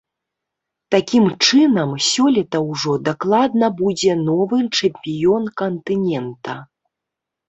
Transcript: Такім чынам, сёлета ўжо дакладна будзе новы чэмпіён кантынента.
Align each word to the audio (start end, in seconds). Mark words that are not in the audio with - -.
Такім 0.93 1.25
чынам, 1.47 1.89
сёлета 2.11 2.61
ўжо 2.69 2.95
дакладна 3.09 3.69
будзе 3.81 4.15
новы 4.29 4.59
чэмпіён 4.77 5.43
кантынента. 5.63 6.57